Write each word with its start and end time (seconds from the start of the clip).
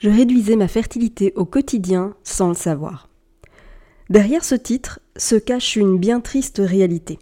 Je 0.00 0.08
réduisais 0.08 0.56
ma 0.56 0.66
fertilité 0.66 1.34
au 1.36 1.44
quotidien 1.44 2.14
sans 2.24 2.48
le 2.48 2.54
savoir. 2.54 3.10
Derrière 4.08 4.44
ce 4.44 4.54
titre 4.54 5.00
se 5.14 5.36
cache 5.36 5.76
une 5.76 5.98
bien 5.98 6.20
triste 6.20 6.62
réalité. 6.64 7.18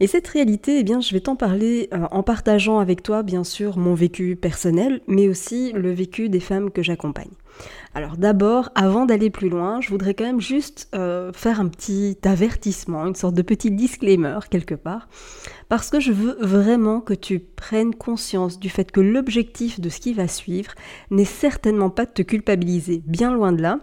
Et 0.00 0.06
cette 0.06 0.26
réalité, 0.26 0.80
eh 0.80 1.00
je 1.02 1.12
vais 1.12 1.20
t'en 1.20 1.36
parler 1.36 1.90
euh, 1.92 2.06
en 2.10 2.22
partageant 2.22 2.78
avec 2.78 3.02
toi, 3.02 3.22
bien 3.22 3.44
sûr, 3.44 3.76
mon 3.76 3.92
vécu 3.92 4.34
personnel, 4.34 5.02
mais 5.06 5.28
aussi 5.28 5.72
le 5.72 5.92
vécu 5.92 6.30
des 6.30 6.40
femmes 6.40 6.70
que 6.70 6.82
j'accompagne. 6.82 7.30
Alors 7.94 8.18
d'abord, 8.18 8.70
avant 8.74 9.06
d'aller 9.06 9.30
plus 9.30 9.48
loin, 9.48 9.80
je 9.80 9.88
voudrais 9.88 10.12
quand 10.12 10.24
même 10.24 10.40
juste 10.40 10.88
euh, 10.94 11.32
faire 11.32 11.60
un 11.60 11.68
petit 11.68 12.18
avertissement, 12.24 13.06
une 13.06 13.14
sorte 13.14 13.34
de 13.34 13.40
petit 13.40 13.70
disclaimer 13.70 14.38
quelque 14.50 14.74
part, 14.74 15.08
parce 15.70 15.88
que 15.88 15.98
je 15.98 16.12
veux 16.12 16.36
vraiment 16.40 17.00
que 17.00 17.14
tu 17.14 17.38
prennes 17.38 17.94
conscience 17.94 18.58
du 18.58 18.68
fait 18.68 18.92
que 18.92 19.00
l'objectif 19.00 19.80
de 19.80 19.88
ce 19.88 20.00
qui 20.00 20.12
va 20.12 20.28
suivre 20.28 20.72
n'est 21.10 21.24
certainement 21.24 21.88
pas 21.88 22.04
de 22.04 22.10
te 22.10 22.22
culpabiliser, 22.22 23.02
bien 23.06 23.32
loin 23.32 23.52
de 23.52 23.62
là, 23.62 23.80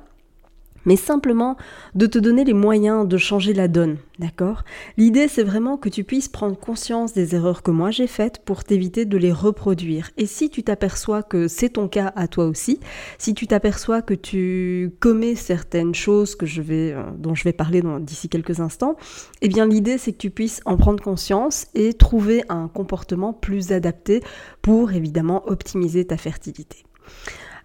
mais 0.85 0.95
simplement 0.95 1.57
de 1.95 2.05
te 2.05 2.19
donner 2.19 2.43
les 2.43 2.53
moyens 2.53 3.07
de 3.07 3.17
changer 3.17 3.53
la 3.53 3.67
donne, 3.67 3.97
d'accord? 4.19 4.63
L'idée 4.97 5.27
c'est 5.27 5.43
vraiment 5.43 5.77
que 5.77 5.89
tu 5.89 6.03
puisses 6.03 6.27
prendre 6.27 6.57
conscience 6.57 7.13
des 7.13 7.35
erreurs 7.35 7.63
que 7.63 7.71
moi 7.71 7.91
j'ai 7.91 8.07
faites 8.07 8.39
pour 8.39 8.63
t'éviter 8.63 9.05
de 9.05 9.17
les 9.17 9.31
reproduire. 9.31 10.11
Et 10.17 10.25
si 10.25 10.49
tu 10.49 10.63
t'aperçois 10.63 11.23
que 11.23 11.47
c'est 11.47 11.69
ton 11.69 11.87
cas 11.87 12.11
à 12.15 12.27
toi 12.27 12.45
aussi, 12.45 12.79
si 13.17 13.33
tu 13.33 13.47
t'aperçois 13.47 14.01
que 14.01 14.13
tu 14.13 14.91
commets 14.99 15.35
certaines 15.35 15.95
choses 15.95 16.35
que 16.35 16.45
je 16.45 16.61
vais, 16.61 16.93
euh, 16.93 17.03
dont 17.17 17.35
je 17.35 17.43
vais 17.43 17.53
parler 17.53 17.81
d'ici 18.01 18.29
quelques 18.29 18.59
instants, 18.59 18.95
eh 19.41 19.47
bien 19.47 19.65
l'idée 19.65 19.97
c'est 19.97 20.11
que 20.11 20.17
tu 20.17 20.29
puisses 20.29 20.61
en 20.65 20.77
prendre 20.77 21.01
conscience 21.01 21.67
et 21.73 21.93
trouver 21.93 22.43
un 22.49 22.67
comportement 22.67 23.33
plus 23.33 23.71
adapté 23.71 24.21
pour 24.61 24.91
évidemment 24.93 25.43
optimiser 25.47 26.05
ta 26.05 26.17
fertilité. 26.17 26.83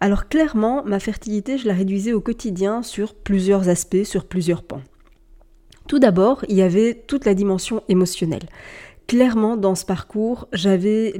Alors 0.00 0.28
clairement, 0.28 0.84
ma 0.84 1.00
fertilité, 1.00 1.58
je 1.58 1.66
la 1.66 1.74
réduisais 1.74 2.12
au 2.12 2.20
quotidien 2.20 2.82
sur 2.82 3.14
plusieurs 3.14 3.68
aspects, 3.68 4.04
sur 4.04 4.26
plusieurs 4.26 4.62
pans. 4.62 4.82
Tout 5.88 5.98
d'abord, 5.98 6.44
il 6.48 6.56
y 6.56 6.62
avait 6.62 6.94
toute 7.06 7.24
la 7.24 7.34
dimension 7.34 7.82
émotionnelle. 7.88 8.48
Clairement, 9.06 9.56
dans 9.56 9.74
ce 9.74 9.86
parcours, 9.86 10.46
j'avais 10.52 11.14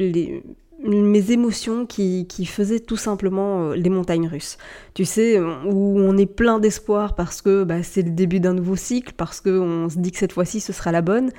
mes 0.84 1.30
émotions 1.32 1.86
qui, 1.86 2.26
faisaient 2.46 2.80
tout 2.80 2.96
simplement 2.96 3.62
euh, 3.62 3.74
les 3.74 3.90
montagnes 3.90 4.28
russes. 4.28 4.58
Tu 4.94 5.04
sais, 5.04 5.40
où 5.40 5.98
on 5.98 6.16
est 6.16 6.26
plein 6.26 6.58
d'espoir 6.58 7.14
parce 7.14 7.42
que 7.42 7.64
bah, 7.64 7.82
c'est 7.82 8.02
le 8.02 8.10
début 8.10 8.40
d'un 8.40 8.54
nouveau 8.54 8.76
cycle, 8.76 9.12
parce 9.16 9.40
qu'on 9.40 9.88
se 9.88 9.98
dit 9.98 10.12
que 10.12 10.18
cette 10.18 10.32
fois-ci 10.32 10.60
ce 10.60 10.72
sera 10.72 10.92
la 10.92 11.02
bonne. 11.02 11.30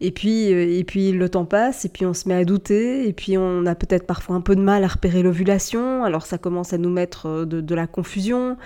Et 0.00 0.10
puis, 0.10 0.52
euh, 0.52 0.78
et 0.78 0.84
puis 0.84 1.12
le 1.12 1.28
temps 1.28 1.44
passe, 1.44 1.84
et 1.84 1.88
puis 1.88 2.06
on 2.06 2.14
se 2.14 2.28
met 2.28 2.34
à 2.34 2.44
douter, 2.44 3.06
et 3.08 3.12
puis 3.12 3.38
on 3.38 3.66
a 3.66 3.74
peut-être 3.74 4.06
parfois 4.06 4.36
un 4.36 4.40
peu 4.40 4.56
de 4.56 4.60
mal 4.60 4.84
à 4.84 4.88
repérer 4.88 5.22
l'ovulation, 5.22 6.04
alors 6.04 6.26
ça 6.26 6.38
commence 6.38 6.72
à 6.72 6.78
nous 6.78 6.90
mettre 6.90 7.26
euh, 7.26 7.44
de, 7.44 7.74
la 7.74 7.86
confusion, 7.86 8.56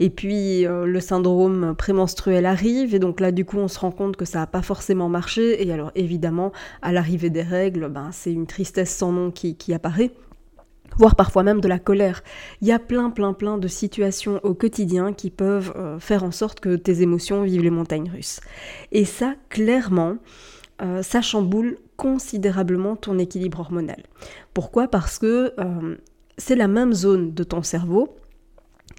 et 0.00 0.10
puis 0.10 0.66
euh, 0.66 0.86
le 0.86 1.00
syndrome 1.00 1.74
prémenstruel 1.76 2.46
arrive, 2.46 2.94
et 2.94 2.98
donc 2.98 3.20
là 3.20 3.32
du 3.32 3.44
coup 3.44 3.58
on 3.58 3.68
se 3.68 3.78
rend 3.78 3.90
compte 3.90 4.16
que 4.16 4.24
ça 4.24 4.40
n'a 4.40 4.46
pas 4.46 4.62
forcément 4.62 5.08
marché, 5.08 5.66
et 5.66 5.72
alors 5.72 5.92
évidemment 5.94 6.52
à 6.82 6.92
l'arrivée 6.92 7.30
des 7.30 7.42
règles, 7.42 7.88
ben, 7.88 8.10
c'est 8.12 8.32
une 8.32 8.46
tristesse 8.46 8.94
sans 8.94 9.12
nom 9.12 9.30
qui, 9.30 9.56
apparaît 9.72 10.10
voire 10.96 11.14
parfois 11.14 11.42
même 11.42 11.60
de 11.60 11.68
la 11.68 11.78
colère. 11.78 12.22
Il 12.62 12.66
y 12.66 12.72
a 12.72 12.78
plein, 12.78 13.10
plein, 13.10 13.34
plein 13.34 13.58
de 13.58 13.68
situations 13.68 14.40
au 14.42 14.54
quotidien 14.54 15.12
qui 15.12 15.30
peuvent 15.30 15.72
faire 16.00 16.24
en 16.24 16.30
sorte 16.30 16.58
que 16.58 16.74
tes 16.74 17.02
émotions 17.02 17.42
vivent 17.42 17.62
les 17.62 17.70
montagnes 17.70 18.10
russes. 18.10 18.40
Et 18.90 19.04
ça, 19.04 19.34
clairement, 19.50 20.16
euh, 20.80 21.02
ça 21.02 21.22
chamboule 21.22 21.78
considérablement 21.96 22.96
ton 22.96 23.18
équilibre 23.18 23.60
hormonal. 23.60 24.02
Pourquoi? 24.54 24.88
Parce 24.88 25.18
que 25.18 25.52
euh, 25.58 25.96
c'est 26.36 26.56
la 26.56 26.68
même 26.68 26.92
zone 26.92 27.34
de 27.34 27.42
ton 27.42 27.62
cerveau 27.62 28.16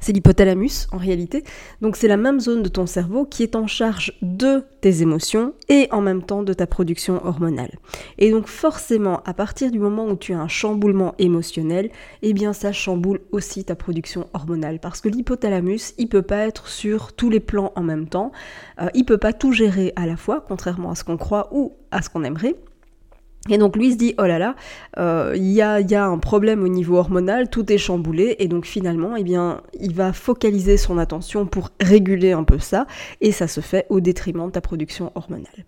c'est 0.01 0.11
l'hypothalamus 0.11 0.87
en 0.91 0.97
réalité. 0.97 1.43
Donc 1.81 1.95
c'est 1.95 2.07
la 2.07 2.17
même 2.17 2.39
zone 2.39 2.63
de 2.63 2.69
ton 2.69 2.85
cerveau 2.85 3.25
qui 3.25 3.43
est 3.43 3.55
en 3.55 3.67
charge 3.67 4.13
de 4.21 4.63
tes 4.81 5.01
émotions 5.01 5.53
et 5.67 5.87
en 5.91 6.01
même 6.01 6.23
temps 6.23 6.43
de 6.43 6.53
ta 6.53 6.67
production 6.67 7.25
hormonale. 7.25 7.71
Et 8.17 8.31
donc 8.31 8.47
forcément, 8.47 9.21
à 9.25 9.33
partir 9.33 9.71
du 9.71 9.79
moment 9.79 10.07
où 10.07 10.15
tu 10.15 10.33
as 10.33 10.39
un 10.39 10.47
chamboulement 10.47 11.15
émotionnel, 11.19 11.89
eh 12.21 12.33
bien 12.33 12.53
ça 12.53 12.71
chamboule 12.71 13.21
aussi 13.31 13.63
ta 13.65 13.75
production 13.75 14.27
hormonale. 14.33 14.79
Parce 14.79 15.01
que 15.01 15.09
l'hypothalamus, 15.09 15.93
il 15.97 16.07
peut 16.07 16.21
pas 16.21 16.47
être 16.47 16.67
sur 16.67 17.13
tous 17.13 17.29
les 17.29 17.39
plans 17.39 17.71
en 17.75 17.83
même 17.83 18.07
temps. 18.07 18.31
Euh, 18.81 18.87
il 18.93 19.05
peut 19.05 19.17
pas 19.17 19.33
tout 19.33 19.51
gérer 19.51 19.93
à 19.95 20.05
la 20.05 20.17
fois, 20.17 20.43
contrairement 20.47 20.91
à 20.91 20.95
ce 20.95 21.03
qu'on 21.03 21.17
croit 21.17 21.49
ou 21.51 21.73
à 21.91 22.01
ce 22.01 22.09
qu'on 22.09 22.23
aimerait. 22.23 22.55
Et 23.47 23.57
donc 23.57 23.77
lui 23.77 23.93
se 23.93 23.97
dit, 23.97 24.15
oh 24.17 24.23
là 24.23 24.37
là, 24.37 24.55
euh, 24.97 25.33
il 25.35 25.49
y, 25.49 25.61
a, 25.61 26.05
un 26.05 26.17
problème 26.17 26.61
au 26.63 26.67
niveau 26.67 26.97
hormonal, 26.97 27.49
tout 27.49 27.71
est 27.71 27.77
chamboulé, 27.77 28.35
et 28.39 28.49
donc 28.49 28.65
finalement, 28.65 29.15
eh 29.15 29.23
bien, 29.23 29.61
il 29.79 29.95
va 29.95 30.11
focaliser 30.11 30.75
son 30.75 30.97
attention 30.97 31.45
pour 31.45 31.69
réguler 31.79 32.33
un 32.33 32.43
peu 32.43 32.59
ça, 32.59 32.85
et 33.21 33.31
ça 33.31 33.47
se 33.47 33.61
fait 33.61 33.85
au 33.89 34.01
détriment 34.01 34.47
de 34.47 34.51
ta 34.51 34.61
production 34.61 35.13
hormonale. 35.15 35.65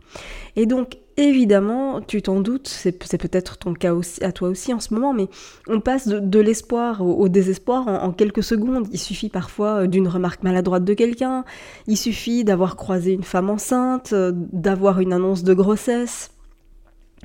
Et 0.57 0.65
donc, 0.65 0.97
évidemment, 1.15 2.01
tu 2.01 2.21
t'en 2.21 2.41
doutes, 2.41 2.67
c'est 2.67 2.91
peut-être 2.91 3.57
ton 3.57 3.73
cas 3.73 3.93
aussi, 3.93 4.21
à 4.21 4.33
toi 4.33 4.49
aussi 4.49 4.73
en 4.73 4.81
ce 4.81 4.93
moment, 4.93 5.13
mais 5.13 5.29
on 5.67 5.79
passe 5.79 6.09
de, 6.09 6.39
l'espoir 6.39 7.01
au, 7.01 7.29
désespoir 7.29 7.87
en, 7.87 8.03
en, 8.03 8.11
quelques 8.11 8.43
secondes. 8.43 8.87
Il 8.91 8.99
suffit 8.99 9.29
parfois 9.29 9.87
d'une 9.87 10.09
remarque 10.09 10.43
maladroite 10.43 10.83
de 10.83 10.93
quelqu'un, 10.93 11.45
il 11.87 11.97
suffit 11.97 12.43
d'avoir 12.43 12.75
croisé 12.75 13.13
une 13.13 13.23
femme 13.23 13.49
enceinte, 13.49 14.13
d'avoir 14.13 14.99
une 14.99 15.13
annonce 15.13 15.43
de 15.43 15.53
grossesse 15.53 16.30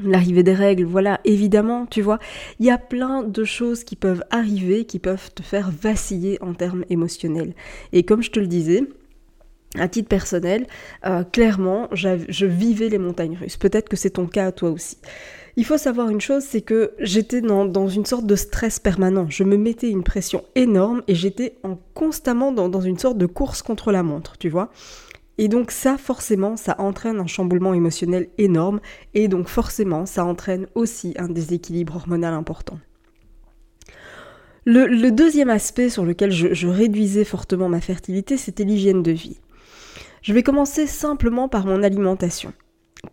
l'arrivée 0.03 0.43
des 0.43 0.55
règles, 0.55 0.85
voilà, 0.85 1.21
évidemment, 1.25 1.87
tu 1.87 2.03
vois, 2.03 2.19
il 2.61 2.67
y 2.67 2.71
a 2.71 2.79
plein 2.79 3.23
de 3.23 3.45
choses 3.45 3.85
qui 3.85 3.97
peuvent 3.97 4.25
arriver, 4.31 4.85
qui 4.85 4.99
peuvent 4.99 5.33
te 5.35 5.43
faire 5.43 5.71
vaciller 5.71 6.41
en 6.43 6.55
termes 6.55 6.85
émotionnels. 6.91 7.55
Et 7.93 8.03
comme 8.03 8.23
je 8.23 8.31
te 8.31 8.41
le 8.41 8.47
disais, 8.47 8.85
à 9.79 9.89
titre 9.89 10.09
personnel, 10.09 10.67
euh, 11.05 11.25
clairement, 11.25 11.89
je 11.93 12.47
vivais 12.47 12.89
les 12.89 12.99
montagnes 12.99 13.37
russes. 13.41 13.57
Peut-être 13.57 13.89
que 13.89 13.97
c'est 13.97 14.11
ton 14.11 14.27
cas 14.27 14.47
à 14.47 14.53
toi 14.53 14.71
aussi. 14.71 14.97
Il 15.59 15.65
faut 15.65 15.79
savoir 15.79 16.11
une 16.11 16.21
chose, 16.21 16.43
c'est 16.43 16.61
que 16.61 16.93
j'étais 16.99 17.41
dans, 17.41 17.89
une 17.89 18.05
sorte 18.05 18.27
de 18.27 18.37
stress 18.37 18.79
permanent. 18.79 19.27
Je 19.31 19.43
me 19.43 19.57
mettais 19.57 19.89
une 19.89 20.05
pression 20.05 20.45
énorme 20.55 21.03
et 21.09 21.15
j'étais 21.15 21.57
constamment 21.95 22.53
dans, 22.53 22.69
dans 22.69 22.83
une 22.83 22.99
sorte 22.99 23.17
de 23.17 23.25
course 23.25 23.63
contre 23.63 23.91
la 23.91 24.03
montre, 24.03 24.37
tu 24.37 24.51
vois. 24.51 24.71
Et 25.39 25.49
donc 25.49 25.71
ça, 25.71 25.99
forcément, 25.99 26.57
ça 26.57 26.77
entraîne 26.79 27.21
un 27.21 27.27
chamboulement 27.27 27.75
émotionnel 27.75 28.29
énorme, 28.39 28.81
et 29.15 29.29
donc 29.29 29.49
forcément, 29.49 30.07
ça 30.07 30.25
entraîne 30.25 30.67
aussi 30.75 31.15
un 31.19 31.29
déséquilibre 31.29 31.97
hormonal 31.97 32.35
important. 32.35 32.79
Le, 34.69 35.11
deuxième 35.11 35.51
aspect 35.51 35.89
sur 35.89 36.05
lequel 36.05 36.33
je, 36.33 36.67
réduisais 36.67 37.25
fortement 37.25 37.69
ma 37.69 37.81
fertilité, 37.81 38.37
c'était 38.37 38.65
l'hygiène 38.65 39.03
de 39.03 39.13
vie. 39.13 39.39
Je 40.23 40.33
vais 40.33 40.43
commencer 40.43 40.89
simplement 40.89 41.49
par 41.49 41.67
mon 41.67 41.85
alimentation. 41.85 42.53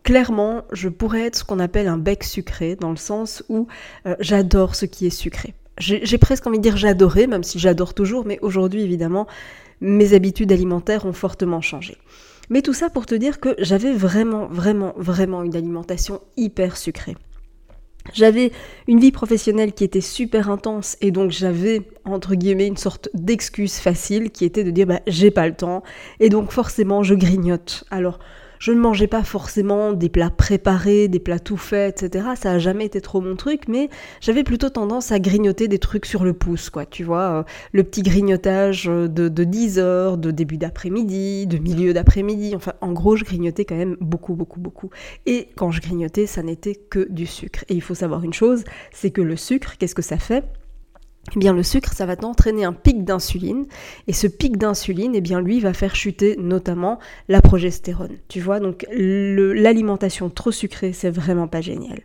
Clairement, 0.01 0.63
je 0.71 0.89
pourrais 0.89 1.27
être 1.27 1.35
ce 1.35 1.43
qu'on 1.43 1.59
appelle 1.59 1.87
un 1.87 1.99
bec 1.99 2.23
sucré, 2.23 2.75
dans 2.75 2.89
le 2.89 2.97
sens 2.97 3.43
où 3.49 3.67
euh, 4.07 4.15
j'adore 4.19 4.73
ce 4.73 4.87
qui 4.87 5.05
est 5.05 5.11
sucré. 5.11 5.53
J'ai 5.77 6.17
presque 6.17 6.45
envie 6.45 6.57
de 6.57 6.63
dire 6.63 6.77
j'adorais, 6.77 7.27
même 7.27 7.43
si 7.43 7.59
j'adore 7.59 7.93
toujours, 7.93 8.25
mais 8.25 8.39
aujourd'hui, 8.41 8.83
évidemment, 8.83 9.27
mes 9.81 10.13
habitudes 10.13 10.51
alimentaires 10.51 11.05
ont 11.05 11.13
fortement 11.13 11.61
changé. 11.61 11.97
Mais 12.49 12.61
tout 12.61 12.73
ça 12.73 12.89
pour 12.89 13.05
te 13.05 13.15
dire 13.15 13.39
que 13.39 13.55
j'avais 13.57 13.93
vraiment, 13.93 14.47
vraiment, 14.47 14.93
vraiment 14.97 15.43
une 15.43 15.55
alimentation 15.55 16.21
hyper 16.37 16.77
sucrée. 16.77 17.15
J'avais 18.11 18.51
une 18.87 18.99
vie 18.99 19.13
professionnelle 19.13 19.71
qui 19.71 19.85
était 19.85 20.01
super 20.01 20.49
intense 20.49 20.97
et 20.99 21.11
donc 21.11 21.31
j'avais 21.31 21.81
entre 22.03 22.35
guillemets 22.35 22.67
une 22.67 22.75
sorte 22.75 23.09
d'excuse 23.13 23.75
facile 23.75 24.29
qui 24.29 24.43
était 24.43 24.65
de 24.65 24.71
dire 24.71 24.87
bah 24.87 24.99
j'ai 25.07 25.31
pas 25.31 25.47
le 25.47 25.55
temps 25.55 25.83
et 26.19 26.27
donc 26.27 26.51
forcément 26.51 27.01
je 27.01 27.15
grignote. 27.15 27.85
Alors 27.91 28.19
Je 28.63 28.71
ne 28.71 28.79
mangeais 28.79 29.07
pas 29.07 29.25
forcément 29.25 29.91
des 29.91 30.07
plats 30.07 30.29
préparés, 30.29 31.09
des 31.09 31.19
plats 31.19 31.37
tout 31.37 31.57
faits, 31.57 32.01
etc. 32.01 32.27
Ça 32.37 32.51
a 32.51 32.59
jamais 32.59 32.85
été 32.85 33.01
trop 33.01 33.19
mon 33.19 33.35
truc, 33.35 33.67
mais 33.67 33.89
j'avais 34.21 34.45
plutôt 34.45 34.69
tendance 34.69 35.11
à 35.11 35.19
grignoter 35.19 35.67
des 35.67 35.79
trucs 35.79 36.05
sur 36.05 36.23
le 36.23 36.31
pouce, 36.31 36.69
quoi. 36.69 36.85
Tu 36.85 37.03
vois, 37.03 37.39
euh, 37.39 37.43
le 37.73 37.83
petit 37.83 38.03
grignotage 38.03 38.85
de, 38.85 39.07
de 39.07 39.43
10 39.43 39.79
heures, 39.79 40.17
de 40.17 40.31
début 40.31 40.55
d'après-midi, 40.55 41.45
de 41.45 41.57
milieu 41.57 41.91
d'après-midi. 41.91 42.53
Enfin, 42.55 42.71
en 42.79 42.93
gros, 42.93 43.17
je 43.17 43.25
grignotais 43.25 43.65
quand 43.65 43.75
même 43.75 43.97
beaucoup, 43.99 44.33
beaucoup, 44.33 44.61
beaucoup. 44.61 44.89
Et 45.25 45.49
quand 45.57 45.71
je 45.71 45.81
grignotais, 45.81 46.25
ça 46.25 46.41
n'était 46.41 46.75
que 46.75 47.05
du 47.11 47.25
sucre. 47.25 47.65
Et 47.67 47.73
il 47.73 47.81
faut 47.81 47.95
savoir 47.95 48.23
une 48.23 48.31
chose, 48.31 48.63
c'est 48.93 49.11
que 49.11 49.19
le 49.21 49.35
sucre, 49.35 49.75
qu'est-ce 49.77 49.93
que 49.93 50.01
ça 50.01 50.17
fait? 50.17 50.45
Eh 51.35 51.39
bien 51.39 51.53
le 51.53 51.63
sucre, 51.63 51.93
ça 51.93 52.05
va 52.05 52.15
entraîner 52.23 52.65
un 52.65 52.73
pic 52.73 53.05
d'insuline, 53.05 53.65
et 54.07 54.13
ce 54.13 54.27
pic 54.27 54.57
d'insuline, 54.57 55.15
eh 55.15 55.21
bien 55.21 55.39
lui 55.39 55.61
va 55.61 55.73
faire 55.73 55.95
chuter 55.95 56.35
notamment 56.37 56.99
la 57.29 57.41
progestérone. 57.41 58.17
Tu 58.27 58.39
vois, 58.39 58.59
donc 58.59 58.85
l'alimentation 58.91 60.29
trop 60.29 60.51
sucrée, 60.51 60.93
c'est 60.93 61.09
vraiment 61.09 61.47
pas 61.47 61.61
génial. 61.61 62.01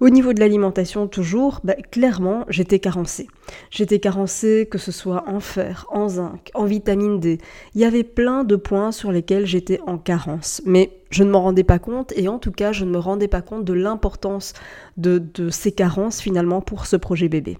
Au 0.00 0.08
niveau 0.08 0.32
de 0.32 0.40
l'alimentation, 0.40 1.06
toujours, 1.06 1.60
bah, 1.64 1.74
clairement, 1.74 2.44
j'étais 2.48 2.78
carencée. 2.78 3.28
J'étais 3.70 4.00
carencée, 4.00 4.66
que 4.70 4.78
ce 4.78 4.90
soit 4.90 5.24
en 5.28 5.40
fer, 5.40 5.86
en 5.90 6.08
zinc, 6.08 6.50
en 6.54 6.64
vitamine 6.64 7.20
D. 7.20 7.38
Il 7.74 7.80
y 7.80 7.84
avait 7.84 8.04
plein 8.04 8.42
de 8.42 8.56
points 8.56 8.90
sur 8.90 9.12
lesquels 9.12 9.46
j'étais 9.46 9.80
en 9.86 9.98
carence, 9.98 10.62
mais 10.64 10.98
je 11.10 11.24
ne 11.24 11.30
m'en 11.30 11.42
rendais 11.42 11.62
pas 11.62 11.78
compte, 11.78 12.12
et 12.16 12.26
en 12.26 12.38
tout 12.38 12.52
cas, 12.52 12.72
je 12.72 12.84
ne 12.84 12.90
me 12.90 12.98
rendais 12.98 13.28
pas 13.28 13.42
compte 13.42 13.64
de 13.64 13.74
l'importance 13.74 14.54
de 14.96 15.50
ces 15.50 15.72
carences 15.72 16.20
finalement 16.20 16.62
pour 16.62 16.86
ce 16.86 16.96
projet 16.96 17.28
bébé. 17.28 17.58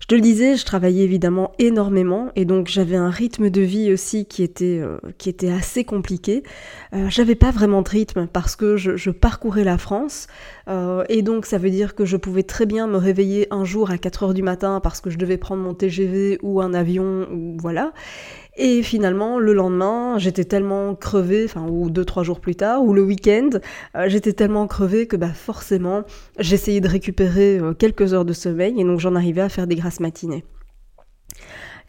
Je 0.00 0.06
te 0.06 0.14
le 0.14 0.20
disais, 0.20 0.56
je 0.56 0.64
travaillais 0.64 1.04
évidemment 1.04 1.52
énormément 1.58 2.30
et 2.36 2.44
donc 2.44 2.68
j'avais 2.68 2.96
un 2.96 3.10
rythme 3.10 3.50
de 3.50 3.60
vie 3.60 3.92
aussi 3.92 4.26
qui 4.26 4.42
était, 4.42 4.80
euh, 4.80 4.98
qui 5.18 5.28
était 5.28 5.50
assez 5.50 5.84
compliqué. 5.84 6.42
Euh, 6.94 7.08
j'avais 7.10 7.34
pas 7.34 7.50
vraiment 7.50 7.82
de 7.82 7.88
rythme 7.88 8.26
parce 8.26 8.56
que 8.56 8.76
je, 8.76 9.10
parcourais 9.10 9.64
la 9.64 9.78
France 9.78 10.26
euh, 10.68 11.04
et 11.08 11.22
donc 11.22 11.46
ça 11.46 11.58
veut 11.58 11.70
dire 11.70 11.94
que 11.94 12.04
je 12.04 12.16
pouvais 12.16 12.42
très 12.42 12.66
bien 12.66 12.86
me 12.86 12.96
réveiller 12.96 13.48
un 13.50 13.64
jour 13.64 13.90
à 13.90 13.98
4 13.98 14.22
heures 14.22 14.34
du 14.34 14.42
matin 14.42 14.80
parce 14.80 15.00
que 15.00 15.10
je 15.10 15.18
devais 15.18 15.38
prendre 15.38 15.62
mon 15.62 15.74
TGV 15.74 16.38
ou 16.42 16.60
un 16.60 16.74
avion 16.74 17.26
ou 17.32 17.56
voilà. 17.60 17.92
Et 18.60 18.82
finalement, 18.82 19.38
le 19.38 19.52
lendemain, 19.52 20.18
j'étais 20.18 20.44
tellement 20.44 20.96
crevée, 20.96 21.44
enfin, 21.44 21.64
ou 21.68 21.90
deux, 21.90 22.04
trois 22.04 22.24
jours 22.24 22.40
plus 22.40 22.56
tard, 22.56 22.82
ou 22.82 22.92
le 22.92 23.02
week-end, 23.02 23.50
euh, 23.94 24.08
j'étais 24.08 24.32
tellement 24.32 24.66
crevée 24.66 25.06
que 25.06 25.14
bah, 25.14 25.32
forcément, 25.32 26.02
j'essayais 26.40 26.80
de 26.80 26.88
récupérer 26.88 27.58
euh, 27.58 27.72
quelques 27.72 28.14
heures 28.14 28.24
de 28.24 28.32
sommeil, 28.32 28.74
et 28.80 28.82
donc 28.82 28.98
j'en 28.98 29.14
arrivais 29.14 29.42
à 29.42 29.48
faire 29.48 29.68
des 29.68 29.76
grasses 29.76 30.00
matinées. 30.00 30.44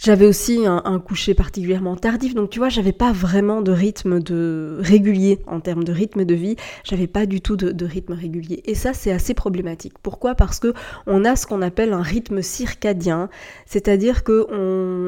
J'avais 0.01 0.25
aussi 0.25 0.65
un, 0.65 0.99
coucher 0.99 1.33
particulièrement 1.33 1.97
tardif, 1.97 2.33
donc 2.33 2.49
tu 2.49 2.59
vois, 2.59 2.69
j'avais 2.69 2.93
pas 2.93 3.11
vraiment 3.11 3.61
de 3.61 3.73
rythme 3.73 4.21
de 4.21 4.77
régulier 4.79 5.39
en 5.45 5.59
termes 5.59 5.83
de 5.83 5.91
rythme 5.91 6.23
de 6.23 6.35
vie. 6.35 6.55
J'avais 6.85 7.05
pas 7.05 7.25
du 7.25 7.41
tout 7.41 7.57
de, 7.57 7.85
rythme 7.85 8.13
régulier, 8.13 8.61
et 8.63 8.75
ça 8.75 8.93
c'est 8.93 9.11
assez 9.11 9.33
problématique. 9.33 9.95
Pourquoi? 10.01 10.35
Parce 10.35 10.61
que 10.61 10.73
on 11.05 11.25
a 11.25 11.35
ce 11.35 11.45
qu'on 11.45 11.61
appelle 11.61 11.91
un 11.91 12.01
rythme 12.01 12.41
circadien, 12.41 13.29
c'est-à-dire 13.65 14.23
que 14.23 14.47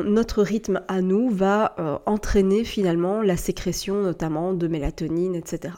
notre 0.03 0.43
rythme 0.43 0.81
à 0.89 1.01
nous 1.01 1.29
va 1.29 1.73
euh, 1.79 1.97
entraîner 2.05 2.65
finalement 2.65 3.21
la 3.21 3.37
sécrétion 3.37 4.01
notamment 4.01 4.51
de 4.51 4.67
mélatonine, 4.67 5.35
etc. 5.35 5.73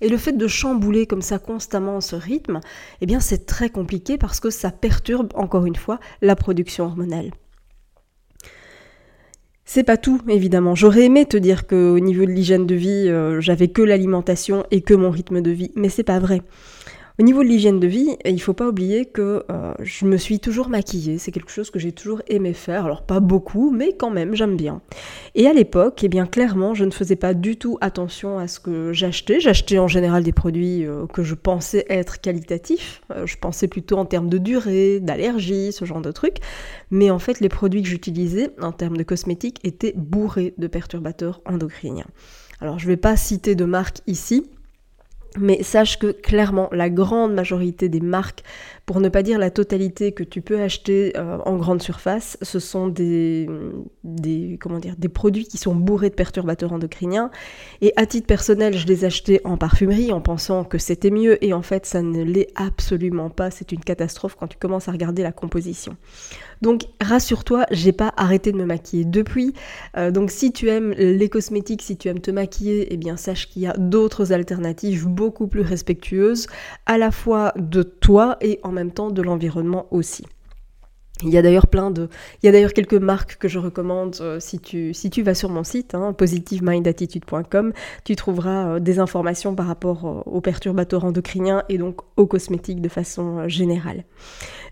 Et 0.00 0.08
le 0.08 0.16
fait 0.16 0.32
de 0.32 0.46
chambouler 0.46 1.06
comme 1.06 1.20
ça 1.20 1.38
constamment 1.38 2.00
ce 2.00 2.16
rythme, 2.16 2.60
eh 3.02 3.06
bien 3.06 3.20
c'est 3.20 3.44
très 3.44 3.68
compliqué 3.68 4.16
parce 4.16 4.40
que 4.40 4.48
ça 4.48 4.70
perturbe 4.70 5.32
encore 5.34 5.66
une 5.66 5.76
fois 5.76 6.00
la 6.22 6.34
production 6.34 6.86
hormonale. 6.86 7.30
C'est 9.64 9.84
pas 9.84 9.96
tout, 9.96 10.20
évidemment. 10.28 10.74
J'aurais 10.74 11.04
aimé 11.04 11.24
te 11.24 11.36
dire 11.36 11.66
qu'au 11.66 11.98
niveau 11.98 12.26
de 12.26 12.30
l'hygiène 12.30 12.66
de 12.66 12.74
vie, 12.74 13.08
euh, 13.08 13.40
j'avais 13.40 13.68
que 13.68 13.82
l'alimentation 13.82 14.66
et 14.70 14.82
que 14.82 14.94
mon 14.94 15.10
rythme 15.10 15.40
de 15.40 15.50
vie, 15.50 15.72
mais 15.74 15.88
c'est 15.88 16.02
pas 16.04 16.18
vrai. 16.18 16.42
Au 17.16 17.22
niveau 17.22 17.44
de 17.44 17.48
l'hygiène 17.48 17.78
de 17.78 17.86
vie, 17.86 18.16
il 18.24 18.42
faut 18.42 18.54
pas 18.54 18.68
oublier 18.68 19.06
que 19.06 19.44
euh, 19.48 19.72
je 19.80 20.04
me 20.04 20.16
suis 20.16 20.40
toujours 20.40 20.68
maquillée. 20.68 21.18
C'est 21.18 21.30
quelque 21.30 21.52
chose 21.52 21.70
que 21.70 21.78
j'ai 21.78 21.92
toujours 21.92 22.22
aimé 22.26 22.52
faire. 22.54 22.86
Alors 22.86 23.02
pas 23.02 23.20
beaucoup, 23.20 23.70
mais 23.70 23.92
quand 23.96 24.10
même, 24.10 24.34
j'aime 24.34 24.56
bien. 24.56 24.82
Et 25.36 25.46
à 25.46 25.52
l'époque, 25.52 26.02
eh 26.02 26.08
bien 26.08 26.26
clairement, 26.26 26.74
je 26.74 26.84
ne 26.84 26.90
faisais 26.90 27.14
pas 27.14 27.32
du 27.32 27.56
tout 27.56 27.78
attention 27.80 28.36
à 28.40 28.48
ce 28.48 28.58
que 28.58 28.92
j'achetais. 28.92 29.38
J'achetais 29.38 29.78
en 29.78 29.86
général 29.86 30.24
des 30.24 30.32
produits 30.32 30.84
euh, 30.84 31.06
que 31.06 31.22
je 31.22 31.36
pensais 31.36 31.86
être 31.88 32.20
qualitatifs. 32.20 33.00
Euh, 33.12 33.26
je 33.26 33.36
pensais 33.36 33.68
plutôt 33.68 33.96
en 33.96 34.06
termes 34.06 34.28
de 34.28 34.38
durée, 34.38 34.98
d'allergie, 34.98 35.70
ce 35.70 35.84
genre 35.84 36.00
de 36.00 36.10
trucs. 36.10 36.38
Mais 36.90 37.12
en 37.12 37.20
fait, 37.20 37.38
les 37.38 37.48
produits 37.48 37.82
que 37.84 37.88
j'utilisais 37.88 38.50
en 38.60 38.72
termes 38.72 38.96
de 38.96 39.04
cosmétiques 39.04 39.60
étaient 39.62 39.94
bourrés 39.94 40.54
de 40.58 40.66
perturbateurs 40.66 41.42
endocriniens. 41.46 42.08
Alors 42.60 42.80
je 42.80 42.86
ne 42.86 42.90
vais 42.90 42.96
pas 42.96 43.16
citer 43.16 43.54
de 43.54 43.64
marque 43.64 43.98
ici, 44.08 44.46
mais 45.38 45.62
sache 45.62 45.98
que 45.98 46.12
clairement, 46.12 46.68
la 46.72 46.90
grande 46.90 47.34
majorité 47.34 47.88
des 47.88 48.00
marques, 48.00 48.42
pour 48.86 49.00
ne 49.00 49.08
pas 49.08 49.22
dire 49.22 49.38
la 49.38 49.50
totalité 49.50 50.12
que 50.12 50.22
tu 50.22 50.42
peux 50.42 50.60
acheter 50.60 51.14
euh, 51.16 51.38
en 51.46 51.56
grande 51.56 51.80
surface, 51.80 52.36
ce 52.42 52.58
sont 52.58 52.88
des, 52.88 53.48
comment 54.60 54.78
dire, 54.78 54.94
des 54.98 55.08
produits 55.08 55.46
qui 55.46 55.56
sont 55.56 55.74
bourrés 55.74 56.10
de 56.10 56.14
perturbateurs 56.14 56.72
endocriniens. 56.72 57.30
Et 57.80 57.94
à 57.96 58.04
titre 58.04 58.26
personnel, 58.26 58.76
je 58.76 58.86
les 58.86 59.06
achetais 59.06 59.40
en 59.44 59.56
parfumerie 59.56 60.12
en 60.12 60.20
pensant 60.20 60.64
que 60.64 60.76
c'était 60.76 61.10
mieux. 61.10 61.42
Et 61.42 61.54
en 61.54 61.62
fait, 61.62 61.86
ça 61.86 62.02
ne 62.02 62.22
l'est 62.22 62.48
absolument 62.56 63.30
pas. 63.30 63.50
C'est 63.50 63.72
une 63.72 63.80
catastrophe 63.80 64.36
quand 64.38 64.48
tu 64.48 64.58
commences 64.58 64.88
à 64.88 64.92
regarder 64.92 65.22
la 65.22 65.32
composition. 65.32 65.96
Donc 66.60 66.84
rassure-toi, 67.00 67.66
j'ai 67.70 67.92
pas 67.92 68.12
arrêté 68.16 68.52
de 68.52 68.56
me 68.56 68.64
maquiller 68.64 69.04
depuis. 69.04 69.54
Euh, 69.96 70.10
donc 70.10 70.30
si 70.30 70.52
tu 70.52 70.68
aimes 70.68 70.92
les 70.92 71.28
cosmétiques, 71.28 71.82
si 71.82 71.96
tu 71.96 72.08
aimes 72.08 72.20
te 72.20 72.30
maquiller, 72.30 72.88
eh 72.90 72.96
bien 72.96 73.16
sache 73.16 73.48
qu'il 73.48 73.62
y 73.62 73.66
a 73.66 73.74
d'autres 73.76 74.32
alternatives 74.32 75.06
beaucoup 75.06 75.46
plus 75.46 75.62
respectueuses, 75.62 76.46
à 76.86 76.96
la 76.96 77.10
fois 77.10 77.52
de 77.56 77.82
toi 77.82 78.36
et 78.40 78.60
en 78.62 78.73
même 78.74 78.92
temps 78.92 79.10
de 79.10 79.22
l'environnement 79.22 79.86
aussi. 79.90 80.24
Il 81.22 81.28
y 81.30 81.38
a 81.38 81.42
d'ailleurs 81.42 81.68
plein 81.68 81.92
de, 81.92 82.08
il 82.42 82.46
y 82.46 82.48
a 82.48 82.52
d'ailleurs 82.52 82.72
quelques 82.72 82.94
marques 82.94 83.36
que 83.38 83.46
je 83.46 83.60
recommande 83.60 84.16
euh, 84.20 84.40
si 84.40 84.58
tu 84.58 85.22
vas 85.22 85.34
sur 85.34 85.48
mon 85.48 85.62
site 85.62 85.94
hein, 85.94 86.12
positivemindattitude.com, 86.12 87.72
tu 88.02 88.16
trouveras 88.16 88.66
euh, 88.66 88.80
des 88.80 88.98
informations 88.98 89.54
par 89.54 89.68
rapport 89.68 90.06
euh, 90.06 90.22
aux 90.28 90.40
perturbateurs 90.40 91.04
endocriniens 91.04 91.62
et 91.68 91.78
donc 91.78 92.00
aux 92.16 92.26
cosmétiques 92.26 92.80
de 92.80 92.88
façon 92.88 93.48
générale. 93.48 94.02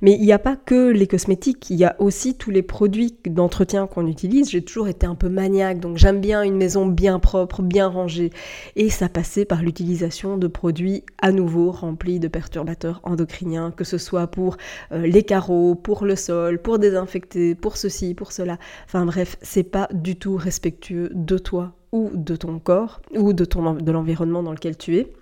Mais 0.00 0.14
il 0.14 0.22
n'y 0.22 0.32
a 0.32 0.40
pas 0.40 0.56
que 0.56 0.90
les 0.90 1.06
cosmétiques, 1.06 1.70
il 1.70 1.76
y 1.76 1.84
a 1.84 1.94
aussi 2.00 2.34
tous 2.34 2.50
les 2.50 2.62
produits 2.62 3.14
d'entretien 3.24 3.86
qu'on 3.86 4.08
utilise. 4.08 4.50
J'ai 4.50 4.64
toujours 4.64 4.88
été 4.88 5.06
un 5.06 5.14
peu 5.14 5.28
maniaque, 5.28 5.78
donc 5.78 5.96
j'aime 5.96 6.20
bien 6.20 6.42
une 6.42 6.56
maison 6.56 6.86
bien 6.86 7.20
propre, 7.20 7.62
bien 7.62 7.86
rangée, 7.86 8.30
et 8.74 8.90
ça 8.90 9.08
passait 9.08 9.44
par 9.44 9.62
l'utilisation 9.62 10.38
de 10.38 10.48
produits 10.48 11.04
à 11.18 11.30
nouveau 11.30 11.70
remplis 11.70 12.18
de 12.18 12.26
perturbateurs 12.26 13.00
endocriniens, 13.04 13.70
que 13.70 13.84
ce 13.84 13.96
soit 13.96 14.26
pour 14.26 14.56
les 14.90 15.22
carreaux, 15.22 15.76
pour 15.76 16.04
le 16.04 16.16
sol 16.16 16.31
pour 16.62 16.78
désinfecter, 16.78 17.54
pour 17.54 17.76
ceci, 17.76 18.14
pour 18.14 18.32
cela. 18.32 18.58
Enfin 18.84 19.06
bref, 19.06 19.36
c'est 19.42 19.62
pas 19.62 19.88
du 19.92 20.16
tout 20.16 20.36
respectueux 20.36 21.10
de 21.14 21.38
toi 21.38 21.72
ou 21.92 22.10
de 22.14 22.36
ton 22.36 22.58
corps 22.58 23.00
ou 23.14 23.32
de 23.32 23.44
ton 23.44 23.74
de 23.74 23.92
l'environnement 23.92 24.42
dans 24.42 24.52
lequel 24.52 24.76
tu 24.76 24.96
es. 24.96 25.12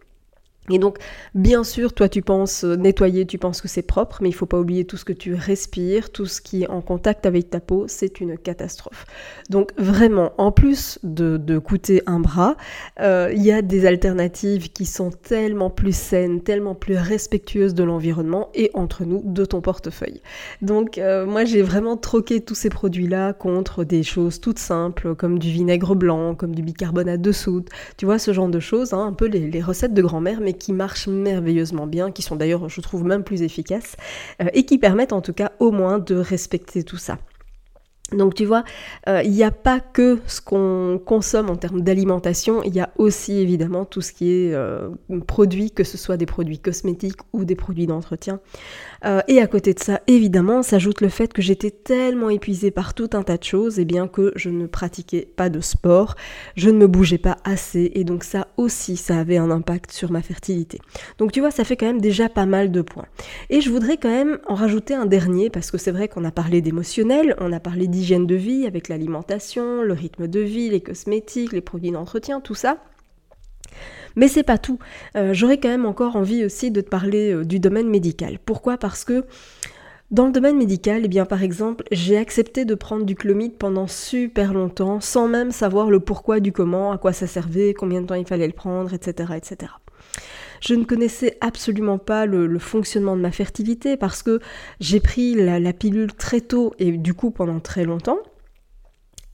Et 0.71 0.79
donc, 0.79 0.99
bien 1.35 1.65
sûr, 1.65 1.93
toi, 1.93 2.09
tu 2.09 2.23
penses 2.23 2.65
nettoyer, 2.65 3.27
tu 3.27 3.39
penses 3.39 3.61
que 3.61 3.69
c'est 3.69 3.83
propre, 3.83 4.19
mais 4.23 4.29
il 4.29 4.33
faut 4.33 4.47
pas 4.47 4.59
oublier 4.59 4.85
tout 4.85 4.97
ce 4.97 5.05
que 5.05 5.12
tu 5.12 5.35
respires, 5.35 6.11
tout 6.11 6.27
ce 6.27 6.41
qui 6.41 6.62
est 6.62 6.69
en 6.69 6.81
contact 6.81 7.27
avec 7.27 7.50
ta 7.50 7.61
peau, 7.61 7.85
c'est 7.89 8.21
une 8.21 8.39
catastrophe. 8.39 9.05
Donc, 9.49 9.73
vraiment, 9.77 10.33
en 10.39 10.53
plus 10.53 10.99
de, 11.03 11.59
coûter 11.59 12.03
un 12.07 12.21
bras, 12.21 12.57
euh, 13.00 13.33
il 13.35 13.43
y 13.43 13.53
a 13.53 13.61
des 13.62 13.85
alternatives 13.85 14.73
qui 14.73 14.87
sont 14.87 15.11
tellement 15.11 15.69
plus 15.69 15.95
saines, 15.95 16.41
tellement 16.43 16.75
plus 16.75 16.97
respectueuses 16.97 17.75
de 17.75 17.85
l'environnement 17.85 18.49
et 18.55 18.71
entre 18.75 19.05
nous 19.05 19.23
de 19.25 19.45
ton 19.45 19.61
portefeuille. 19.61 20.23
Donc, 20.62 20.99
euh, 20.99 21.27
moi, 21.27 21.45
j'ai 21.45 21.62
vraiment 21.62 21.97
troqué 21.97 22.41
tous 22.41 22.55
ces 22.55 22.71
produits-là 22.71 23.33
contre 23.33 23.85
des 23.85 24.03
choses 24.03 24.41
toutes 24.41 24.59
simples, 24.59 25.15
comme 25.15 25.39
du 25.39 25.50
vinaigre 25.50 25.95
blanc, 25.95 26.35
comme 26.35 26.55
du 26.55 26.62
bicarbonate 26.62 27.21
de 27.21 27.33
soude, 27.33 27.69
tu 27.97 28.07
vois, 28.07 28.19
ce 28.19 28.33
genre 28.33 28.49
de 28.49 28.61
choses, 28.61 28.93
hein, 28.93 29.07
un 29.07 29.12
peu 29.12 29.27
les, 29.27 29.50
les 29.50 29.62
recettes 29.62 29.95
de 29.95 30.03
grand-mère, 30.03 30.41
mais 30.41 30.55
qui 30.61 30.73
marchent 30.73 31.09
merveilleusement 31.09 31.88
bien, 31.88 32.12
qui 32.12 32.23
sont 32.23 32.37
d'ailleurs, 32.37 32.69
je 32.69 32.81
trouve, 32.81 33.02
même 33.05 33.25
plus 33.25 33.43
efficaces, 33.43 33.97
euh, 34.40 34.47
et 34.52 34.64
qui 34.64 34.79
permettent 34.79 35.12
en 35.12 35.23
tout 35.23 35.33
cas 35.33 35.50
au 35.59 35.73
moins 35.73 35.99
de 35.99 36.14
respecter 36.14 36.85
tout 36.85 36.99
ça. 36.99 37.19
Donc 38.12 38.35
tu 38.35 38.45
vois, 38.45 38.64
euh, 39.09 39.23
il 39.25 39.31
n'y 39.31 39.45
a 39.45 39.50
pas 39.50 39.81
que 39.81 40.19
ce 40.26 40.40
qu'on 40.40 41.00
consomme 41.05 41.50
en 41.50 41.57
termes 41.57 41.83
d'alimentation, 41.83 42.62
il 42.64 42.75
y 42.75 42.81
a 42.81 42.90
aussi 42.97 43.38
évidemment 43.38 43.85
tout 43.85 44.00
ce 44.00 44.12
qui 44.12 44.31
est 44.31 44.55
euh, 44.55 44.88
produit, 45.26 45.71
que 45.71 45.85
ce 45.85 45.97
soit 45.97 46.17
des 46.17 46.26
produits 46.26 46.59
cosmétiques 46.59 47.21
ou 47.33 47.45
des 47.45 47.55
produits 47.55 47.87
d'entretien. 47.87 48.40
Euh, 49.05 49.21
et 49.29 49.40
à 49.40 49.47
côté 49.47 49.75
de 49.75 49.79
ça, 49.79 50.00
évidemment, 50.07 50.62
s'ajoute 50.62 51.00
le 51.00 51.09
fait 51.09 51.33
que 51.33 51.40
j'étais 51.40 51.71
tellement 51.71 52.31
épuisée 52.31 52.71
par 52.71 52.95
tout 52.95 53.11
un 53.12 53.23
tas 53.23 53.38
de 53.38 53.45
choses, 53.45 53.79
et 53.79 53.85
bien 53.85 54.09
que 54.09 54.33
je 54.37 54.50
ne 54.50 54.67
pratiquais 54.67 55.26
pas 55.37 55.49
de 55.49 55.61
sport, 55.61 56.17
je 56.57 56.69
ne 56.71 56.79
me 56.79 56.87
bougeais 56.87 57.19
pas 57.19 57.38
assez, 57.45 57.93
et 57.95 58.05
donc 58.05 58.25
ça 58.25 58.49
aussi, 58.57 58.97
ça 58.97 59.19
avait 59.19 59.38
un 59.38 59.50
impact 59.50 59.93
sur 59.93 60.11
ma 60.11 60.21
fertilité. 60.21 60.79
Donc 61.19 61.33
tu 61.33 61.40
vois, 61.40 61.50
ça 61.50 61.64
fait 61.64 61.76
quand 61.76 61.87
même 61.87 62.00
déjà 62.00 62.29
pas 62.29 62.47
mal 62.47 62.71
de 62.71 62.83
points. 62.83 63.07
Et 63.49 63.61
je 63.61 63.71
voudrais 63.71 63.97
quand 63.97 64.11
même 64.11 64.38
en 64.47 64.55
rajouter 64.55 64.95
un 64.95 65.07
dernier, 65.07 65.49
parce 65.49 65.71
que 65.71 65.79
c'est 65.79 65.93
vrai 65.93 66.09
qu'on 66.09 66.25
a 66.25 66.31
parlé 66.31 66.61
d'émotionnel, 66.61 67.35
on 67.38 67.52
a 67.52 67.61
parlé 67.61 67.87
de 68.00 68.35
vie 68.35 68.66
avec 68.66 68.88
l'alimentation, 68.88 69.83
le 69.83 69.92
rythme 69.92 70.26
de 70.26 70.40
vie, 70.40 70.71
les 70.71 70.80
cosmétiques, 70.80 71.52
les 71.52 71.61
produits 71.61 71.90
d'entretien, 71.90 72.40
tout 72.40 72.54
ça. 72.54 72.78
Mais 74.16 74.26
c'est 74.26 74.42
pas 74.42 74.59
tout. 74.59 74.78
Euh, 75.16 75.33
j'aurais 75.33 75.59
quand 75.59 75.69
même 75.69 75.87
encore 75.87 76.16
envie 76.16 76.45
aussi 76.45 76.71
de 76.71 76.80
te 76.80 76.88
parler 76.88 77.33
euh, 77.33 77.45
du 77.45 77.61
domaine 77.61 77.88
médical. 77.88 78.38
Pourquoi? 78.45 78.76
Parce 78.76 79.04
que 79.04 79.25
dans 80.11 80.26
le 80.26 80.33
domaine 80.33 80.57
médical, 80.57 81.02
eh 81.04 81.09
bien 81.09 81.25
par 81.25 81.42
exemple, 81.42 81.85
j'ai 81.92 82.16
accepté 82.16 82.64
de 82.64 82.75
prendre 82.75 83.04
du 83.04 83.14
chlomide 83.14 83.57
pendant 83.57 83.87
super 83.87 84.52
longtemps, 84.52 85.00
sans 85.00 85.28
même 85.28 85.52
savoir 85.52 85.90
le 85.90 86.00
pourquoi 86.00 86.40
du 86.40 86.50
comment, 86.50 86.90
à 86.90 86.99
quoi 86.99 87.12
ça 87.12 87.28
servait, 87.28 87.75
combien 87.75 88.00
de 88.00 88.07
temps 88.07 88.16
il 88.16 88.26
fallait 88.26 88.49
le 88.49 88.52
prendre, 88.52 88.92
etc., 88.92 89.35
etc. 89.37 89.71
Je 90.61 90.75
ne 90.75 90.85
connaissais 90.85 91.37
absolument 91.40 91.99
pas 91.99 92.26
le, 92.26 92.59
fonctionnement 92.59 93.17
de 93.17 93.23
ma 93.23 93.33
fertilité 93.33 93.97
parce 93.97 94.23
que 94.23 94.40
j'ai 94.79 95.00
pris 95.00 95.35
la, 95.35 95.73
pilule 95.73 96.12
très 96.12 96.40
tôt 96.40 96.75
et 96.79 96.93
du 96.93 97.14
coup 97.14 97.31
pendant 97.31 97.61
très 97.61 97.85
longtemps. 97.85 98.19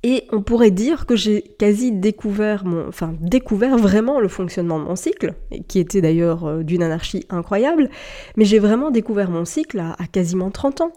Et 0.03 0.29
on 0.31 0.41
pourrait 0.41 0.71
dire 0.71 1.05
que 1.05 1.17
j'ai 1.17 1.43
quasi 1.43 1.91
découvert 1.91 2.65
mon, 2.65 2.87
enfin 2.87 3.15
découvert 3.21 3.77
vraiment 3.77 4.21
le 4.21 4.29
fonctionnement 4.29 4.79
de 4.79 4.85
mon 4.85 4.95
cycle, 4.95 5.35
qui 5.67 5.81
était 5.81 6.01
d'ailleurs 6.01 6.45
euh, 6.45 6.63
d'une 6.63 6.85
anarchie 6.85 7.27
incroyable, 7.29 7.91
mais 8.37 8.45
j'ai 8.45 8.61
vraiment 8.61 8.93
découvert 8.93 9.31
mon 9.31 9.45
cycle 9.45 9.81
à, 9.81 9.97
à, 9.99 10.07
quasiment 10.07 10.51
30 10.51 10.83
ans. 10.83 10.93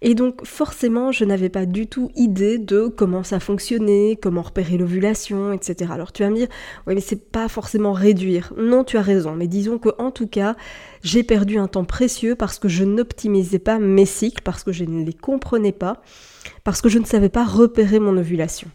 Et 0.00 0.14
donc 0.14 0.46
forcément, 0.46 1.10
je 1.10 1.24
n'avais 1.24 1.48
pas 1.48 1.66
du 1.66 1.88
tout 1.88 2.10
idée 2.14 2.58
de 2.58 2.86
comment 2.86 3.24
ça 3.24 3.40
fonctionnait, 3.40 4.18
comment 4.20 4.42
repérer 4.42 4.78
l'ovulation, 4.78 5.52
etc. 5.52 5.90
Alors 5.92 6.12
tu 6.12 6.22
vas 6.22 6.30
me 6.30 6.36
dire, 6.36 6.48
oui 6.86 6.94
mais 6.94 7.00
c'est 7.00 7.30
pas 7.30 7.48
forcément 7.48 7.92
réduire. 7.92 8.52
Non, 8.56 8.84
tu 8.84 8.96
as 8.96 9.02
raison, 9.02 9.34
mais 9.34 9.48
disons 9.48 9.78
que 9.78 9.88
en 9.98 10.12
tout 10.12 10.28
cas, 10.28 10.54
j'ai 11.02 11.24
perdu 11.24 11.58
un 11.58 11.66
temps 11.66 11.84
précieux 11.84 12.36
parce 12.36 12.58
que 12.58 12.68
je 12.68 12.84
n'optimisais 12.84 13.58
pas 13.58 13.78
mes 13.78 14.06
cycles, 14.06 14.42
parce 14.42 14.62
que 14.62 14.72
je 14.72 14.84
ne 14.84 15.04
les 15.04 15.12
comprenais 15.12 15.72
pas, 15.72 16.00
parce 16.62 16.80
que 16.80 16.88
je 16.88 16.98
ne 16.98 17.04
savais 17.04 17.28
pas 17.28 17.44
repérer 17.44 17.98
mon 17.98 18.16
ovulation. 18.16 18.70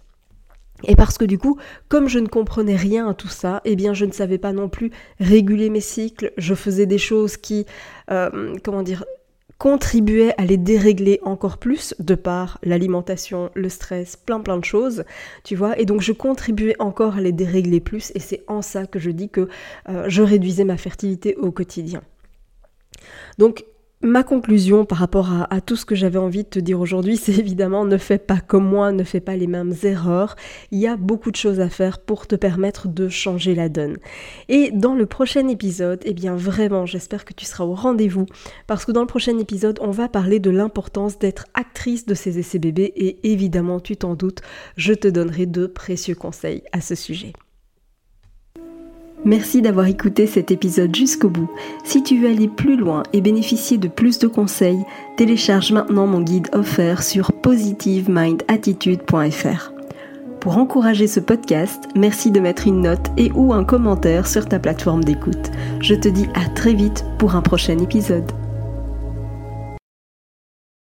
Et 0.86 0.96
parce 0.96 1.18
que 1.18 1.26
du 1.26 1.38
coup, 1.38 1.58
comme 1.88 2.10
je 2.10 2.20
ne 2.20 2.28
comprenais 2.28 2.76
rien 2.76 3.08
à 3.08 3.14
tout 3.14 3.30
ça, 3.30 3.62
eh 3.64 3.76
bien 3.76 3.94
je 3.94 4.04
ne 4.04 4.12
savais 4.12 4.38
pas 4.38 4.52
non 4.52 4.68
plus 4.68 4.92
réguler 5.20 5.70
mes 5.70 5.80
cycles, 5.80 6.34
je 6.38 6.54
faisais 6.56 6.86
des 6.86 6.98
choses 6.98 7.38
qui, 7.38 7.66
euh, 8.12 8.56
comment 8.64 8.84
dire, 8.84 9.06
contribuait 9.64 10.34
à 10.38 10.44
les 10.44 10.58
dérégler 10.58 11.22
encore 11.24 11.58
plus 11.58 11.96
de 11.98 12.16
par 12.16 12.60
l'alimentation, 12.64 13.50
le 13.54 13.70
stress, 13.70 14.18
plein 14.18 14.42
plein 14.42 14.58
de 14.58 14.66
choses, 14.66 15.06
tu 15.46 15.56
vois, 15.56 15.80
et 15.80 15.86
donc 15.86 16.02
je 16.02 16.12
contribuais 16.12 16.76
encore 16.80 17.16
à 17.16 17.22
les 17.22 17.32
dérégler 17.32 17.80
plus 17.80 18.12
et 18.14 18.20
c'est 18.20 18.44
en 18.50 18.62
ça 18.62 18.86
que 18.86 19.00
je 19.00 19.10
dis 19.10 19.30
que 19.30 19.48
euh, 19.88 20.04
je 20.10 20.22
réduisais 20.22 20.66
ma 20.66 20.76
fertilité 20.76 21.38
au 21.38 21.54
quotidien. 21.54 22.02
Donc 23.38 23.64
Ma 24.06 24.22
conclusion 24.22 24.84
par 24.84 24.98
rapport 24.98 25.30
à, 25.50 25.62
tout 25.62 25.78
ce 25.78 25.86
que 25.86 25.96
j'avais 25.96 26.20
envie 26.20 26.44
de 26.44 26.50
te 26.50 26.60
dire 26.60 26.82
aujourd'hui, 26.82 27.16
c'est 27.16 27.38
évidemment 27.40 27.86
ne 27.86 27.98
fais 27.98 28.18
pas 28.18 28.42
comme 28.42 28.68
moi, 28.68 28.92
ne 28.92 29.06
fais 29.06 29.22
pas 29.22 29.38
les 29.38 29.48
mêmes 29.48 29.74
erreurs. 29.84 30.36
Il 30.72 30.80
y 30.80 30.88
a 30.88 30.98
beaucoup 30.98 31.32
de 31.32 31.38
choses 31.38 31.62
à 31.62 31.70
faire 31.70 32.00
pour 32.00 32.28
te 32.28 32.36
permettre 32.36 32.90
de 32.90 33.08
changer 33.08 33.56
la 33.56 33.70
donne. 33.70 33.96
Et 34.50 34.72
dans 34.72 34.94
le 34.94 35.06
prochain 35.06 35.48
épisode, 35.48 36.02
eh 36.04 36.14
bien 36.14 36.36
vraiment, 36.36 36.86
j'espère 36.86 37.24
que 37.24 37.34
tu 37.34 37.46
seras 37.46 37.64
au 37.64 37.76
rendez-vous 37.76 38.26
parce 38.68 38.84
que 38.84 38.92
dans 38.92 39.00
le 39.00 39.08
prochain 39.08 39.38
épisode, 39.38 39.80
on 39.82 39.92
va 39.92 40.10
parler 40.10 40.42
de 40.42 40.50
l'importance 40.50 41.18
d'être 41.18 41.46
actrice 41.54 42.06
de 42.06 42.14
ces 42.14 42.40
essais 42.40 42.60
bébés 42.60 42.92
et 42.98 43.32
évidemment, 43.32 43.80
tu 43.80 43.96
t'en 43.96 44.16
doutes, 44.16 44.42
je 44.76 44.94
te 44.94 45.08
donnerai 45.08 45.46
de 45.46 45.66
précieux 45.66 46.16
conseils 46.16 46.64
à 46.74 46.82
ce 46.82 46.96
sujet. 46.96 47.32
Merci 49.26 49.62
d'avoir 49.62 49.88
écouté 49.88 50.28
cet 50.28 50.52
épisode 50.52 50.94
jusqu'au 50.94 51.30
bout. 51.30 51.50
Si 51.86 52.04
tu 52.04 52.20
veux 52.20 52.28
aller 52.30 52.50
plus 52.50 52.76
loin 52.76 53.04
et 53.14 53.22
bénéficier 53.22 53.78
de 53.78 53.88
plus 53.88 54.20
de 54.20 54.28
conseils, 54.28 54.84
télécharge 55.16 55.72
maintenant 55.72 56.08
mon 56.08 56.20
guide 56.22 56.50
offert 56.52 57.04
sur 57.04 57.32
positivemindattitude.fr. 57.32 59.72
Pour 60.42 60.58
encourager 60.58 61.08
ce 61.08 61.22
podcast, 61.22 61.88
merci 61.96 62.32
de 62.32 62.42
mettre 62.42 62.68
une 62.68 62.82
note 62.82 63.12
et 63.16 63.32
ou 63.34 63.54
un 63.54 63.64
commentaire 63.64 64.28
sur 64.28 64.46
ta 64.46 64.60
plateforme 64.60 65.06
d'écoute. 65.06 65.52
Je 65.80 65.96
te 65.96 66.10
dis 66.10 66.28
à 66.34 66.50
très 66.50 66.74
vite 66.74 67.06
pour 67.18 67.36
un 67.36 67.42
prochain 67.42 67.78
épisode. 67.78 68.30